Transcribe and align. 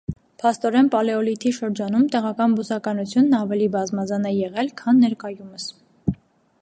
Փաստորեն 0.43 0.87
պալեոլիթի 0.95 1.51
շրջանում 1.57 2.07
տեղական 2.15 2.57
բուսականությունն 2.61 3.37
ավելի 3.41 3.69
բազմազան 3.77 4.29
է 4.31 4.35
եղել 4.41 4.73
քան 4.83 5.05
ներկայումս։ 5.07 5.69